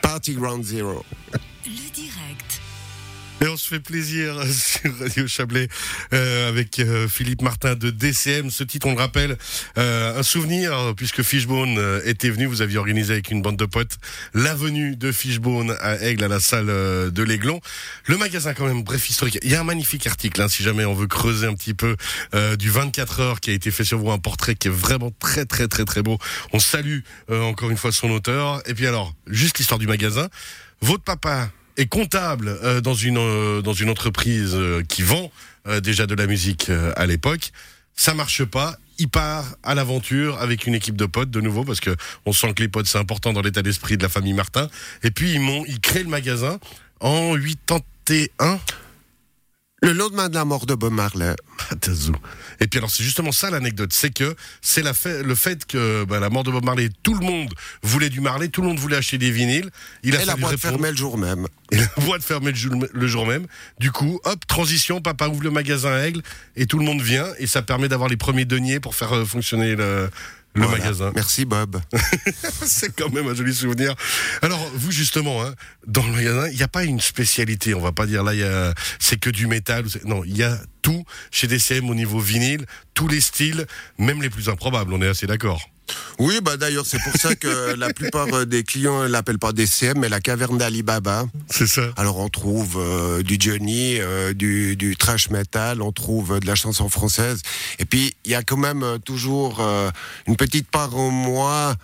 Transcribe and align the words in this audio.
Party 0.00 0.34
Ground 0.34 0.64
Zero. 0.64 1.04
Le 1.66 1.90
direct. 1.92 2.61
Et 3.40 3.48
on 3.48 3.56
se 3.56 3.66
fait 3.66 3.80
plaisir 3.80 4.36
sur 4.52 4.96
Radio 4.98 5.26
Chablais 5.26 5.68
euh, 6.12 6.48
avec 6.48 6.78
euh, 6.78 7.08
Philippe 7.08 7.42
Martin 7.42 7.74
de 7.74 7.90
DCM. 7.90 8.50
Ce 8.50 8.62
titre, 8.62 8.86
on 8.86 8.92
le 8.92 8.98
rappelle, 8.98 9.36
euh, 9.78 10.18
un 10.18 10.22
souvenir 10.22 10.92
puisque 10.96 11.22
Fishbone 11.22 12.00
était 12.04 12.30
venu. 12.30 12.46
Vous 12.46 12.62
aviez 12.62 12.78
organisé 12.78 13.14
avec 13.14 13.30
une 13.30 13.42
bande 13.42 13.56
de 13.56 13.64
potes 13.64 13.98
la 14.34 14.54
venue 14.54 14.94
de 14.94 15.10
Fishbone 15.10 15.76
à 15.80 16.00
Aigle 16.02 16.22
à 16.24 16.28
la 16.28 16.38
salle 16.38 16.66
de 16.66 17.22
l'Aiglon. 17.22 17.60
Le 18.06 18.16
magasin, 18.16 18.54
quand 18.54 18.66
même, 18.66 18.84
bref 18.84 19.10
historique. 19.10 19.38
Il 19.42 19.50
y 19.50 19.56
a 19.56 19.60
un 19.60 19.64
magnifique 19.64 20.06
article, 20.06 20.40
hein, 20.40 20.48
si 20.48 20.62
jamais 20.62 20.84
on 20.84 20.94
veut 20.94 21.08
creuser 21.08 21.46
un 21.46 21.54
petit 21.54 21.74
peu 21.74 21.96
du 22.58 22.70
24 22.70 23.20
heures 23.20 23.40
qui 23.40 23.50
a 23.50 23.54
été 23.54 23.70
fait 23.70 23.84
sur 23.84 23.98
vous, 23.98 24.12
un 24.12 24.18
portrait 24.18 24.54
qui 24.54 24.68
est 24.68 24.72
vraiment 24.72 25.10
très 25.18 25.46
très 25.46 25.66
très 25.68 25.84
très 25.84 26.02
beau. 26.02 26.18
On 26.52 26.58
salue 26.58 27.00
encore 27.28 27.70
une 27.70 27.76
fois 27.76 27.92
son 27.92 28.10
auteur. 28.10 28.62
Et 28.66 28.74
puis 28.74 28.86
alors, 28.86 29.14
juste 29.26 29.58
l'histoire 29.58 29.78
du 29.78 29.86
magasin. 29.86 30.28
Votre 30.80 31.04
papa 31.04 31.50
est 31.76 31.86
comptable 31.86 32.48
euh, 32.48 32.80
dans 32.80 32.94
une 32.94 33.18
euh, 33.18 33.62
dans 33.62 33.72
une 33.72 33.90
entreprise 33.90 34.52
euh, 34.54 34.82
qui 34.82 35.02
vend 35.02 35.30
déjà 35.80 36.08
de 36.08 36.16
la 36.16 36.26
musique 36.26 36.72
à 36.96 37.06
l'époque. 37.06 37.52
Ça 37.94 38.14
marche 38.14 38.44
pas. 38.44 38.74
Il 38.98 39.08
part 39.08 39.44
à 39.62 39.76
l'aventure 39.76 40.40
avec 40.40 40.66
une 40.66 40.74
équipe 40.74 40.96
de 40.96 41.06
potes 41.06 41.30
de 41.30 41.40
nouveau 41.40 41.62
parce 41.62 41.78
que 41.78 41.94
on 42.26 42.32
sent 42.32 42.52
que 42.54 42.62
les 42.62 42.68
potes 42.68 42.88
c'est 42.88 42.98
important 42.98 43.32
dans 43.32 43.42
l'état 43.42 43.62
d'esprit 43.62 43.96
de 43.96 44.02
la 44.02 44.08
famille 44.08 44.32
Martin. 44.32 44.68
Et 45.04 45.12
puis 45.12 45.34
ils 45.34 45.64
ils 45.68 45.78
créent 45.78 46.02
le 46.02 46.08
magasin 46.08 46.58
en 46.98 47.36
81. 47.36 48.58
Le 49.82 49.92
lendemain 49.92 50.28
de 50.28 50.34
la 50.34 50.44
mort 50.44 50.64
de 50.64 50.74
Bob 50.74 50.92
Marley. 50.92 51.34
Et 52.60 52.68
puis 52.68 52.78
alors 52.78 52.90
c'est 52.90 53.02
justement 53.02 53.32
ça 53.32 53.50
l'anecdote, 53.50 53.92
c'est 53.92 54.14
que 54.14 54.36
c'est 54.60 54.82
la 54.82 54.94
fait, 54.94 55.24
le 55.24 55.34
fait 55.34 55.66
que 55.66 56.04
bah, 56.04 56.20
la 56.20 56.30
mort 56.30 56.44
de 56.44 56.52
Bob 56.52 56.64
Marley, 56.64 56.88
tout 57.02 57.14
le 57.14 57.26
monde 57.26 57.52
voulait 57.82 58.08
du 58.08 58.20
Marley, 58.20 58.48
tout 58.48 58.62
le 58.62 58.68
monde 58.68 58.78
voulait 58.78 58.96
acheter 58.96 59.18
des 59.18 59.32
vinyles. 59.32 59.70
Il 60.04 60.14
a 60.16 60.22
Et 60.22 60.24
la 60.24 60.36
boîte 60.36 60.58
fermait 60.58 60.92
le 60.92 60.96
jour 60.96 61.18
même. 61.18 61.48
Et 61.72 61.78
la 61.78 61.88
boîte 62.04 62.22
fermée 62.22 62.52
le 62.52 62.56
jour, 62.56 62.72
le 62.92 63.06
jour 63.08 63.26
même. 63.26 63.46
Du 63.80 63.90
coup, 63.90 64.20
hop, 64.24 64.46
transition, 64.46 65.00
papa 65.00 65.26
ouvre 65.26 65.42
le 65.42 65.50
magasin 65.50 65.92
à 65.92 66.06
Aigle 66.06 66.22
et 66.54 66.66
tout 66.66 66.78
le 66.78 66.84
monde 66.84 67.02
vient 67.02 67.26
et 67.38 67.48
ça 67.48 67.62
permet 67.62 67.88
d'avoir 67.88 68.08
les 68.08 68.16
premiers 68.16 68.44
deniers 68.44 68.78
pour 68.78 68.94
faire 68.94 69.12
euh, 69.16 69.24
fonctionner 69.24 69.74
le, 69.74 70.10
le 70.54 70.62
Voilà. 70.66 70.78
magasin. 70.78 71.12
Merci 71.14 71.44
Bob. 71.44 71.80
C'est 72.66 72.94
quand 72.94 73.10
même 73.12 73.26
un 73.28 73.34
joli 73.34 73.54
souvenir. 73.54 73.94
Alors, 74.42 74.60
vous 74.74 74.90
justement, 74.90 75.42
hein, 75.44 75.54
dans 75.86 76.04
le 76.06 76.12
magasin, 76.12 76.48
il 76.48 76.56
n'y 76.56 76.62
a 76.62 76.68
pas 76.68 76.84
une 76.84 77.00
spécialité. 77.00 77.74
On 77.74 77.80
va 77.80 77.92
pas 77.92 78.06
dire 78.06 78.22
là, 78.22 78.34
il 78.34 78.40
y 78.40 78.44
a, 78.44 78.74
c'est 78.98 79.18
que 79.18 79.30
du 79.30 79.46
métal. 79.46 79.84
Non, 80.04 80.22
il 80.24 80.36
y 80.36 80.42
a 80.42 80.58
tout 80.82 81.04
chez 81.30 81.46
DCM 81.46 81.88
au 81.88 81.94
niveau 81.94 82.18
vinyle, 82.20 82.66
tous 82.94 83.08
les 83.08 83.20
styles, 83.20 83.66
même 83.98 84.20
les 84.20 84.30
plus 84.30 84.48
improbables. 84.48 84.92
On 84.92 85.00
est 85.00 85.08
assez 85.08 85.26
d'accord. 85.26 85.60
Oui, 86.18 86.38
bah 86.42 86.56
d'ailleurs, 86.56 86.86
c'est 86.86 87.02
pour 87.02 87.16
ça 87.16 87.34
que 87.34 87.74
la 87.76 87.92
plupart 87.92 88.32
euh, 88.32 88.44
des 88.44 88.62
clients 88.62 89.02
l'appellent 89.04 89.38
pas 89.38 89.52
DCM, 89.52 89.98
mais 89.98 90.08
la 90.08 90.20
caverne 90.20 90.58
d'Alibaba. 90.58 91.26
C'est 91.50 91.66
ça. 91.66 91.82
Alors 91.96 92.18
on 92.18 92.28
trouve 92.28 92.76
euh, 92.76 93.22
du 93.22 93.36
Johnny, 93.38 93.98
euh, 93.98 94.32
du, 94.32 94.76
du 94.76 94.96
trash 94.96 95.30
metal, 95.30 95.82
on 95.82 95.92
trouve 95.92 96.32
euh, 96.34 96.40
de 96.40 96.46
la 96.46 96.54
chanson 96.54 96.88
française. 96.88 97.42
Et 97.78 97.84
puis 97.84 98.14
il 98.24 98.30
y 98.30 98.34
a 98.34 98.42
quand 98.42 98.56
même 98.56 98.98
toujours 99.04 99.60
une 100.26 100.36
petite 100.36 100.70
part 100.70 100.96
en 100.96 101.10
moi. 101.10 101.74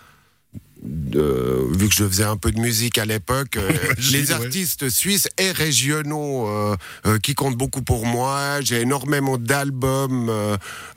Vu 0.83 1.89
que 1.89 1.95
je 1.95 2.07
faisais 2.07 2.23
un 2.23 2.37
peu 2.37 2.51
de 2.51 2.59
musique 2.59 2.97
à 2.97 3.05
l'époque, 3.05 3.57
euh, 3.57 3.69
les 4.11 4.31
ouais. 4.31 4.31
artistes 4.31 4.89
suisses 4.89 5.27
et 5.37 5.51
régionaux 5.51 6.47
euh, 6.47 6.75
euh, 7.05 7.19
qui 7.19 7.35
comptent 7.35 7.57
beaucoup 7.57 7.81
pour 7.81 8.05
moi. 8.05 8.61
J'ai 8.61 8.81
énormément 8.81 9.37
d'albums 9.37 10.31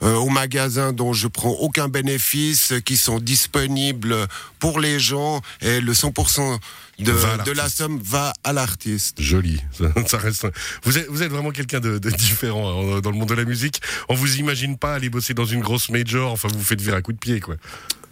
au 0.01 0.29
magasin 0.29 0.93
dont 0.93 1.13
je 1.13 1.27
prends 1.27 1.51
aucun 1.51 1.87
bénéfice, 1.87 2.73
qui 2.85 2.97
sont 2.97 3.19
disponibles 3.19 4.27
pour 4.59 4.79
les 4.79 4.99
gens 4.99 5.41
et 5.61 5.81
le 5.81 5.93
100% 5.93 6.59
de, 6.99 7.51
la 7.51 7.69
somme 7.69 7.99
va 8.03 8.33
à 8.43 8.53
l'artiste. 8.53 9.21
Joli, 9.21 9.61
ça, 9.71 9.85
ça 10.07 10.17
reste. 10.17 10.47
Vous 10.83 10.97
êtes, 10.97 11.07
vous 11.09 11.23
êtes 11.23 11.31
vraiment 11.31 11.51
quelqu'un 11.51 11.79
de, 11.79 11.97
de 11.97 12.09
différent 12.11 12.95
hein, 12.95 13.01
dans 13.01 13.11
le 13.11 13.17
monde 13.17 13.29
de 13.29 13.33
la 13.33 13.45
musique. 13.45 13.81
On 14.09 14.15
vous 14.15 14.37
imagine 14.37 14.77
pas 14.77 14.93
aller 14.93 15.09
bosser 15.09 15.33
dans 15.33 15.45
une 15.45 15.61
grosse 15.61 15.89
major. 15.89 16.31
Enfin, 16.31 16.47
vous 16.51 16.59
vous 16.59 16.63
faites 16.63 16.81
virer 16.81 16.97
à 16.97 17.01
coup 17.01 17.13
de 17.13 17.17
pied, 17.17 17.39
quoi. 17.39 17.55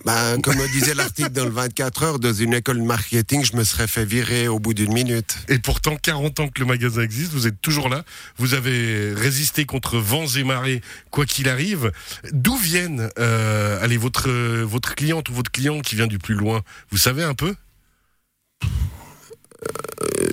Ben, 0.06 0.42
comme 0.42 0.56
disait 0.74 0.96
l'article 0.96 1.32
dans 1.32 1.46
le 1.46 1.52
24 1.52 2.04
heures, 2.04 2.20
dans 2.20 2.34
une 2.34 2.54
école 2.54 2.80
de 2.80 2.84
marketing, 2.84 3.46
je 3.46 3.56
me 3.56 3.64
serais 3.64 3.88
fait 3.88 4.06
virer 4.06 4.48
au 4.48 4.58
bout 4.60 4.74
d'une 4.74 4.94
minute. 4.94 5.38
Et 5.48 5.60
pourtant, 5.60 5.96
40 5.96 6.40
ans 6.40 6.48
que 6.48 6.60
le 6.60 6.66
magasin 6.66 7.02
existe, 7.02 7.32
vous 7.34 7.46
êtes 7.46 7.62
toujours 7.62 7.88
là. 7.88 8.04
Vous 8.38 8.56
avez 8.56 9.14
résisté 9.14 9.66
contre 9.66 9.98
vents 9.98 10.28
et 10.28 10.44
marées, 10.44 10.82
quoi 11.12 11.26
qu'il 11.26 11.50
arrive. 11.50 11.92
D'où 12.32 12.58
viennent, 12.58 13.10
euh, 13.20 13.84
allez, 13.84 13.98
votre 13.98 14.30
votre 14.64 14.96
cliente 14.96 15.30
ou 15.30 15.34
votre 15.34 15.52
client 15.52 15.82
qui 15.82 15.96
vient 15.96 16.08
du 16.08 16.18
plus 16.18 16.36
loin? 16.36 16.62
Vous 16.90 16.98
savez 16.98 17.24
un 17.24 17.36
peu? 17.36 17.54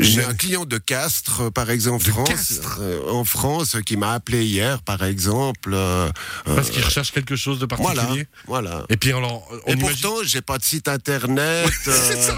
J'ai 0.01 0.25
un 0.25 0.35
client 0.35 0.65
de 0.65 0.79
Castres, 0.79 1.43
euh, 1.43 1.51
par 1.51 1.71
exemple, 1.71 2.05
De 2.05 2.11
France, 2.11 2.29
Castres 2.29 2.79
euh, 2.81 3.11
en 3.11 3.25
France, 3.25 3.77
qui 3.87 3.97
m'a 3.97 4.13
appelé 4.13 4.45
hier, 4.45 4.83
par 4.83 5.03
exemple. 5.05 5.71
euh, 5.73 6.11
Parce 6.45 6.71
qu'ils 6.71 6.85
recherchent 6.85 7.13
quelque 7.13 7.37
chose 7.37 7.59
de 7.59 7.67
voilà, 7.79 7.95
particulier. 8.03 8.27
voilà. 8.47 8.85
Et 8.89 8.97
puis 8.97 9.11
alors, 9.13 9.47
on 9.67 9.73
Et 9.73 9.77
imagine. 9.77 9.97
pourtant, 10.01 10.17
j'ai 10.25 10.41
pas 10.41 10.59
de 10.59 10.65
site 10.65 10.89
internet. 10.89 11.71
c'est 11.85 12.23
ça, 12.23 12.37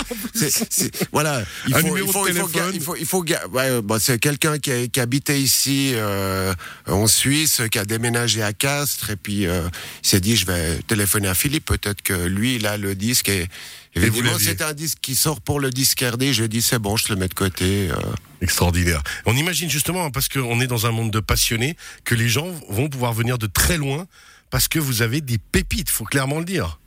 voilà. 1.12 1.42
Il 1.68 1.74
faut, 1.74 1.96
il 1.96 2.06
faut, 2.10 2.28
il 2.28 2.34
faut, 2.34 2.48
il 2.74 2.80
faut, 2.80 2.96
il 2.96 3.06
faut 3.06 3.22
ga- 3.22 3.46
ouais, 3.52 3.82
bah, 3.82 3.98
c'est 4.00 4.18
quelqu'un 4.18 4.58
qui, 4.58 4.70
habitait 5.00 5.40
ici 5.40 5.92
euh, 5.94 6.54
en 6.86 7.06
Suisse, 7.06 7.62
qui 7.70 7.78
a 7.78 7.84
déménagé 7.84 8.42
à 8.42 8.52
Castres, 8.52 9.10
et 9.10 9.16
puis 9.16 9.46
euh, 9.46 9.62
il 10.04 10.08
s'est 10.08 10.20
dit, 10.20 10.36
je 10.36 10.46
vais 10.46 10.78
téléphoner 10.86 11.28
à 11.28 11.34
Philippe. 11.34 11.64
Peut-être 11.66 12.02
que 12.02 12.12
lui, 12.14 12.56
il 12.56 12.66
a 12.66 12.76
le 12.76 12.94
disque. 12.94 13.28
Et, 13.28 13.48
Évidemment, 13.96 14.38
c'est 14.38 14.62
un 14.62 14.72
disque 14.72 14.98
qui 15.02 15.16
sort 15.16 15.40
pour 15.40 15.58
le 15.58 15.70
disque 15.70 16.00
RD. 16.00 16.30
Je 16.32 16.44
dis, 16.44 16.62
c'est 16.62 16.78
bon, 16.78 16.96
je 16.96 17.06
te 17.06 17.12
le 17.12 17.18
mets 17.18 17.26
de 17.26 17.34
côté. 17.34 17.49
Euh. 17.62 17.92
Extraordinaire. 18.40 19.02
On 19.26 19.36
imagine 19.36 19.68
justement, 19.68 20.06
hein, 20.06 20.10
parce 20.10 20.28
qu'on 20.28 20.60
est 20.60 20.66
dans 20.66 20.86
un 20.86 20.92
monde 20.92 21.10
de 21.10 21.20
passionnés, 21.20 21.76
que 22.04 22.14
les 22.14 22.28
gens 22.28 22.48
vont 22.68 22.88
pouvoir 22.88 23.12
venir 23.12 23.38
de 23.38 23.46
très 23.46 23.76
loin 23.76 24.06
parce 24.50 24.66
que 24.66 24.78
vous 24.78 25.02
avez 25.02 25.20
des 25.20 25.38
pépites, 25.38 25.90
faut 25.90 26.04
clairement 26.04 26.38
le 26.38 26.44
dire. 26.44 26.78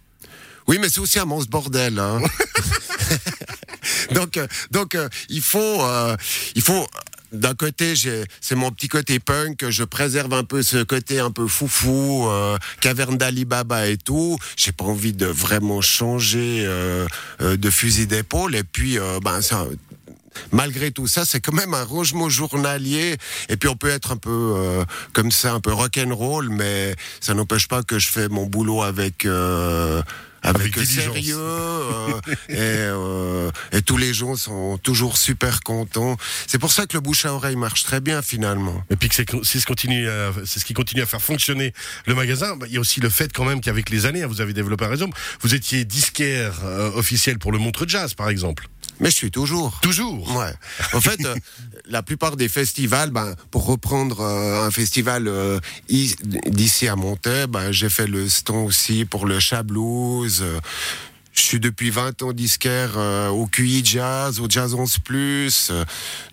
Oui, 0.67 0.77
mais 0.79 0.89
c'est 0.89 0.99
aussi 0.99 1.19
un 1.19 1.25
monstre 1.25 1.49
bordel. 1.49 1.99
Hein. 1.99 2.21
donc, 4.11 4.37
euh, 4.37 4.47
donc 4.71 4.97
il 5.29 5.41
faut, 5.41 5.83
euh, 5.83 6.15
il 6.55 6.61
faut. 6.61 6.87
D'un 7.33 7.55
côté, 7.55 7.95
c'est 7.95 8.55
mon 8.55 8.69
petit 8.69 8.87
côté 8.87 9.19
punk. 9.19 9.67
Je 9.67 9.83
préserve 9.83 10.33
un 10.35 10.43
peu 10.43 10.61
ce 10.61 10.83
côté 10.83 11.19
un 11.19 11.31
peu 11.31 11.47
foufou, 11.47 12.27
euh, 12.29 12.57
caverne 12.79 13.17
d'Alibaba 13.17 13.87
et 13.87 13.97
tout. 13.97 14.37
J'ai 14.55 14.71
pas 14.71 14.85
envie 14.85 15.13
de 15.13 15.25
vraiment 15.25 15.81
changer 15.81 16.63
euh, 16.63 17.07
euh, 17.41 17.57
de 17.57 17.69
fusil 17.71 18.05
d'épaule. 18.05 18.55
Et 18.55 18.63
puis, 18.63 18.99
euh, 18.99 19.19
ben 19.19 19.41
ça. 19.41 19.65
Malgré 20.51 20.91
tout 20.91 21.07
ça, 21.07 21.25
c'est 21.25 21.39
quand 21.39 21.53
même 21.53 21.73
un 21.73 21.83
rangement 21.83 22.29
journalier. 22.29 23.17
Et 23.49 23.57
puis 23.57 23.69
on 23.69 23.75
peut 23.75 23.89
être 23.89 24.11
un 24.11 24.17
peu 24.17 24.53
euh, 24.57 24.85
comme 25.13 25.31
ça, 25.31 25.53
un 25.53 25.59
peu 25.59 25.73
rock'n'roll, 25.73 26.49
mais 26.49 26.95
ça 27.19 27.33
n'empêche 27.33 27.67
pas 27.67 27.83
que 27.83 27.99
je 27.99 28.07
fais 28.09 28.27
mon 28.29 28.45
boulot 28.45 28.81
avec 28.83 29.25
euh, 29.25 30.01
avec, 30.45 30.75
Avec 30.77 30.89
sérieux. 30.89 31.37
euh, 31.39 32.19
et, 32.49 32.57
euh, 32.59 33.49
et 33.71 33.81
tous 33.81 33.95
les 33.95 34.13
gens 34.13 34.35
sont 34.35 34.77
toujours 34.77 35.17
super 35.17 35.61
contents. 35.61 36.17
C'est 36.47 36.59
pour 36.59 36.73
ça 36.73 36.85
que 36.85 36.95
le 36.95 36.99
bouche 36.99 37.25
à 37.25 37.33
oreille 37.33 37.55
marche 37.55 37.83
très 37.83 38.01
bien 38.01 38.21
finalement. 38.21 38.83
Et 38.89 38.97
puis 38.97 39.07
que 39.07 39.15
c'est 39.15 39.25
c'est 39.43 39.59
ce, 39.61 39.65
continue 39.65 40.09
à- 40.09 40.33
c'est 40.45 40.59
ce 40.59 40.65
qui 40.65 40.73
continue 40.73 41.01
à 41.01 41.05
faire 41.05 41.21
fonctionner 41.21 41.73
le 42.07 42.13
magasin. 42.15 42.57
Bah, 42.57 42.65
Il 42.67 42.73
y 42.73 42.77
a 42.77 42.81
aussi 42.81 42.99
le 42.99 43.09
fait 43.09 43.31
quand 43.31 43.45
même 43.45 43.61
qu'avec 43.61 43.89
les 43.89 44.05
années, 44.05 44.23
hein, 44.23 44.27
vous 44.27 44.41
avez 44.41 44.51
développé 44.51 44.83
un 44.83 44.89
réseau. 44.89 45.07
Vous 45.41 45.55
étiez 45.55 45.85
disquaire 45.85 46.55
euh, 46.65 46.91
officiel 46.91 47.39
pour 47.39 47.53
le 47.53 47.57
Montre 47.57 47.85
Jazz, 47.87 48.13
par 48.13 48.27
exemple. 48.27 48.67
Mais 48.99 49.09
je 49.09 49.15
suis 49.15 49.31
toujours. 49.31 49.79
Toujours. 49.81 50.35
Ouais. 50.35 50.53
En 50.93 51.01
fait, 51.01 51.23
euh, 51.25 51.35
la 51.89 52.03
plupart 52.03 52.35
des 52.35 52.49
festivals, 52.49 53.09
ben, 53.09 53.35
pour 53.51 53.65
reprendre 53.65 54.21
euh, 54.21 54.65
un 54.65 54.71
festival 54.71 55.27
euh, 55.27 55.59
d'ici 55.89 56.87
à 56.87 56.95
Montaigne, 56.95 57.47
ben, 57.47 57.71
j'ai 57.71 57.89
fait 57.89 58.07
le 58.07 58.29
stand 58.29 58.67
aussi 58.67 59.05
pour 59.05 59.25
le 59.25 59.39
Chat 59.39 59.63
Blues. 59.63 60.43
je 61.33 61.41
suis 61.41 61.59
depuis 61.59 61.89
20 61.89 62.21
ans 62.23 62.33
disquaire 62.33 62.97
au 63.31 63.47
QI 63.47 63.83
Jazz, 63.83 64.39
au 64.39 64.47
Jazz 64.49 64.73
11 64.73 64.99
Plus, 64.99 65.71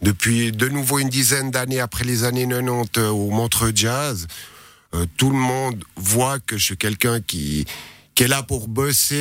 depuis 0.03 0.53
de 0.53 0.69
nouveau 0.69 0.99
une 0.99 1.09
dizaine 1.09 1.51
d'années 1.51 1.81
après 1.81 2.05
les 2.05 2.25
années 2.25 2.47
90 2.47 2.99
euh, 2.99 3.09
au 3.09 3.31
Montreux 3.31 3.73
Jazz. 3.75 4.27
Tout 5.17 5.31
le 5.31 5.37
monde 5.37 5.85
voit 5.95 6.41
que 6.41 6.59
je 6.59 6.65
suis 6.65 6.77
quelqu'un 6.77 7.21
qui, 7.21 7.65
qui 8.15 8.25
est 8.25 8.29
là 8.29 8.43
pour 8.43 8.69
bosser 8.69 9.17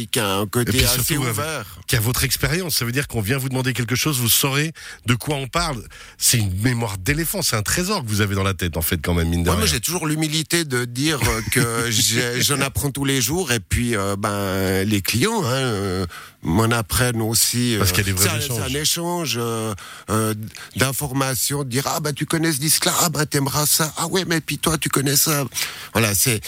et 0.00 0.06
qui 0.10 0.18
a 0.18 0.36
un 0.38 0.46
côté 0.46 0.84
assez 0.84 1.16
ouvert. 1.16 1.64
Qui 1.86 1.94
a 1.96 2.00
votre 2.00 2.24
expérience. 2.24 2.74
Ça 2.76 2.84
veut 2.84 2.90
dire 2.92 3.06
qu'on 3.06 3.20
vient 3.20 3.38
vous 3.38 3.48
demander 3.48 3.72
quelque 3.72 3.94
chose, 3.94 4.18
vous 4.18 4.28
saurez 4.28 4.72
de 5.06 5.14
quoi 5.14 5.36
on 5.36 5.46
parle. 5.46 5.82
C'est 6.16 6.38
une 6.38 6.52
mémoire 6.62 6.98
d'éléphant, 6.98 7.42
c'est 7.42 7.54
un 7.56 7.62
trésor 7.62 8.02
que 8.02 8.08
vous 8.08 8.20
avez 8.20 8.34
dans 8.34 8.42
la 8.42 8.54
tête, 8.54 8.76
en 8.76 8.82
fait, 8.82 8.98
quand 9.00 9.14
même, 9.14 9.28
mine 9.28 9.44
de 9.44 9.48
Ouais, 9.48 9.54
rien. 9.54 9.60
moi, 9.60 9.68
j'ai 9.68 9.80
toujours 9.80 10.06
l'humilité 10.06 10.64
de 10.64 10.84
dire 10.84 11.20
euh, 11.22 11.40
que 11.52 11.90
j'en 12.40 12.60
apprends 12.60 12.90
tous 12.90 13.04
les 13.04 13.20
jours 13.20 13.52
et 13.52 13.60
puis 13.60 13.94
euh, 13.94 14.16
ben 14.18 14.84
les 14.84 15.00
clients 15.00 15.42
hein, 15.44 15.52
euh, 15.52 16.06
m'en 16.42 16.64
apprennent 16.64 17.22
aussi. 17.22 17.74
euh, 17.74 17.78
Parce 17.78 17.92
qu'il 17.92 17.98
y 18.06 18.10
a 18.10 18.12
des 18.12 18.18
vrais 18.18 18.36
échanges. 18.38 18.56
C'est 18.68 18.76
un 18.76 18.80
échange 18.80 19.34
euh, 19.38 19.74
euh, 20.10 20.34
d'informations, 20.76 21.64
de 21.64 21.68
dire 21.68 21.84
ah 21.86 22.00
bah 22.00 22.12
tu 22.12 22.26
connais 22.26 22.52
ce 22.52 22.58
disque-là, 22.58 22.92
ah 23.00 23.08
bah 23.10 23.26
t'aimeras 23.26 23.66
ça, 23.66 23.92
ah 23.96 24.06
ouais 24.06 24.24
mais 24.26 24.40
puis 24.40 24.58
toi 24.58 24.78
tu 24.78 24.88
connais 24.88 25.16
ça. 25.16 25.44
Voilà, 25.92 26.14
c'est 26.14 26.40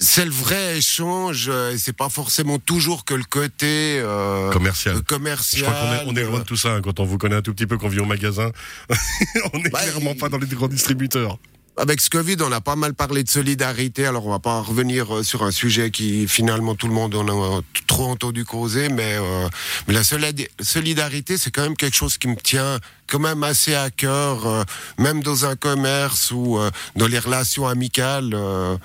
c'est 0.00 0.24
le 0.24 0.30
vrai 0.30 0.78
échange. 0.78 1.46
euh, 1.48 1.72
Et 1.72 1.78
c'est 1.78 1.92
pas 1.92 2.08
forcément 2.08 2.58
toujours 2.58 3.04
que 3.04 3.14
le 3.14 3.22
côté 3.24 4.00
euh, 4.00 4.50
Commercial. 4.50 4.96
euh, 4.96 5.00
commercial. 5.02 5.60
Je 5.60 5.64
crois 5.64 5.78
qu'on 5.78 5.92
est, 6.10 6.12
on 6.12 6.16
est 6.16 6.24
loin 6.24 6.38
de 6.40 6.44
tout 6.44 6.56
ça 6.56 6.70
hein, 6.70 6.80
quand 6.82 6.98
on 7.00 7.04
vous 7.04 7.18
connaît 7.18 7.36
un 7.36 7.42
tout 7.42 7.52
petit 7.54 7.66
peu, 7.66 7.76
qu'on 7.78 7.88
vit 7.88 8.00
au 8.00 8.06
magasin. 8.06 8.50
on 9.52 9.58
n'est 9.58 9.68
Bah, 9.70 9.80
clairement 9.82 10.14
pas 10.14 10.28
dans 10.28 10.38
les 10.38 10.46
grands 10.46 10.68
distributeurs. 10.68 11.38
Avec 11.80 12.02
ce 12.02 12.10
Covid, 12.10 12.36
on 12.40 12.52
a 12.52 12.60
pas 12.60 12.76
mal 12.76 12.92
parlé 12.92 13.24
de 13.24 13.28
solidarité. 13.30 14.04
Alors, 14.04 14.26
on 14.26 14.30
va 14.30 14.38
pas 14.38 14.60
revenir 14.60 15.16
euh, 15.16 15.22
sur 15.22 15.44
un 15.44 15.50
sujet 15.50 15.90
qui, 15.90 16.28
finalement, 16.28 16.74
tout 16.74 16.88
le 16.88 16.92
monde 16.92 17.14
en 17.14 17.26
a 17.26 17.62
trop 17.86 18.04
entendu 18.10 18.44
causer. 18.44 18.90
Mais, 18.90 19.14
euh, 19.14 19.48
mais 19.88 19.94
la 19.94 20.04
solid- 20.04 20.46
solidarité, 20.60 21.38
c'est 21.38 21.50
quand 21.50 21.62
même 21.62 21.78
quelque 21.78 21.96
chose 21.96 22.18
qui 22.18 22.28
me 22.28 22.36
tient 22.36 22.78
quand 23.06 23.18
même 23.18 23.42
assez 23.42 23.74
à 23.74 23.88
cœur, 23.88 24.46
euh, 24.46 24.62
même 24.98 25.22
dans 25.22 25.46
un 25.46 25.56
commerce 25.56 26.32
ou 26.32 26.58
dans 26.96 27.06
les 27.06 27.18
relations 27.18 27.66
amicales. 27.66 28.34
euh, 28.34 28.76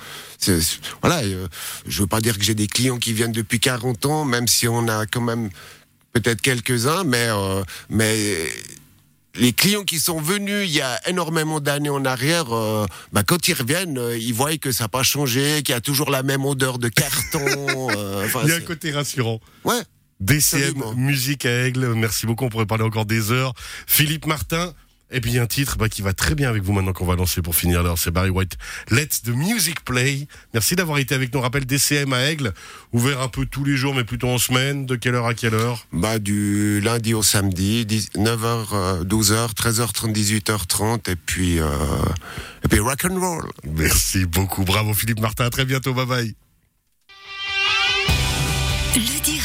voilà, 1.02 1.22
je 1.86 2.02
veux 2.02 2.08
pas 2.08 2.22
dire 2.22 2.38
que 2.38 2.46
j'ai 2.46 2.56
des 2.56 2.68
clients 2.68 2.98
qui 2.98 3.12
viennent 3.12 3.34
depuis 3.34 3.60
40 3.60 4.06
ans, 4.06 4.24
même 4.24 4.48
si 4.48 4.70
on 4.70 4.88
a 4.88 5.06
quand 5.06 5.22
même 5.22 5.50
peut-être 6.14 6.42
quelques-uns, 6.42 7.04
mais, 7.04 7.28
mais 7.90 8.48
les 9.38 9.54
clients 9.54 9.84
qui 9.84 10.00
sont 10.00 10.20
venus 10.22 10.68
il 10.68 10.74
y 10.76 10.82
a 10.82 11.00
énormément 11.10 11.60
d'années 11.60 11.90
en 11.90 12.04
arrière, 12.06 12.54
euh, 12.56 12.86
bah, 13.12 13.24
quand 13.24 13.48
ils 13.48 13.54
reviennent, 13.54 13.98
euh, 13.98 14.18
ils 14.18 14.34
voient 14.34 14.56
que 14.58 14.72
ça 14.72 14.86
n'a 14.86 14.88
pas 14.90 15.04
changé, 15.04 15.62
qu'il 15.64 15.74
y 15.74 15.78
a 15.78 15.82
toujours 15.82 16.10
la 16.10 16.24
même 16.24 16.46
odeur 16.46 16.80
de 16.80 16.88
carton. 16.90 17.46
euh, 17.96 18.28
Il 18.44 18.50
y 18.50 18.54
a 18.54 18.56
un 18.56 18.60
côté 18.62 18.92
rassurant. 18.92 19.40
ouais. 19.64 19.82
DCM, 20.22 20.62
Absolument. 20.64 20.94
musique 20.96 21.46
à 21.46 21.66
Aigle. 21.68 21.94
Merci 21.94 22.26
beaucoup. 22.26 22.46
On 22.46 22.50
pourrait 22.50 22.66
parler 22.66 22.86
encore 22.86 23.06
des 23.06 23.34
heures. 23.34 23.52
Philippe 23.86 24.26
Martin. 24.28 24.74
Et 25.12 25.22
puis 25.22 25.38
un 25.38 25.46
titre 25.46 25.78
bah, 25.78 25.88
qui 25.88 26.02
va 26.02 26.14
très 26.14 26.34
bien 26.34 26.50
avec 26.50 26.64
vous 26.64 26.74
maintenant 26.74 26.94
qu'on 26.94 27.06
va 27.06 27.16
lancer 27.16 27.42
pour 27.42 27.56
finir 27.56 27.84
l'heure, 27.84 27.98
c'est 27.98 28.12
Barry 28.12 28.32
White. 28.32 28.58
Let 28.90 29.10
the 29.24 29.30
music 29.30 29.86
play. 29.86 30.28
Merci 30.54 30.76
d'avoir 30.76 30.98
été 30.98 31.14
avec 31.14 31.32
nous. 31.32 31.40
On 31.40 31.44
rappelle 31.44 31.66
DCM 31.66 32.12
à 32.12 32.30
Aigle, 32.30 32.54
ouvert 32.92 33.22
un 33.22 33.28
peu 33.28 33.46
tous 33.46 33.64
les 33.64 33.78
jours, 33.78 33.94
mais 33.94 34.04
plutôt 34.04 34.30
en 34.30 34.38
semaine. 34.38 34.86
De 34.86 34.96
quelle 34.96 35.16
heure 35.16 35.28
à 35.28 35.36
quelle 35.36 35.54
heure 35.54 35.86
Bah, 35.94 36.18
du 36.18 36.82
lundi 36.82 37.14
au 37.14 37.22
samedi, 37.22 37.86
9h, 37.86 39.04
12h, 39.04 39.54
13h30, 39.54 40.12
18h30, 40.12 41.12
et 41.12 41.16
puis, 41.16 41.60
euh, 41.60 41.68
et 42.64 42.68
puis 42.68 42.80
rock 42.80 43.06
and 43.06 43.20
roll. 43.20 43.52
Merci 43.64 44.26
beaucoup. 44.26 44.64
Bravo 44.66 44.94
Philippe 44.94 45.20
Martin. 45.20 45.46
À 45.46 45.50
très 45.50 45.66
bientôt. 45.66 45.94
Bye 45.94 46.06
bye. 46.06 46.36
Le 48.96 49.22
direct. 49.24 49.45